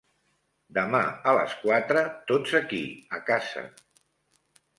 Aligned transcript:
Demà 0.77 1.01
a 1.31 1.35
les 1.39 1.53
quatre, 1.65 2.03
tots 2.33 2.57
aquí 2.61 2.81
a 3.19 3.21
casa. 3.29 3.67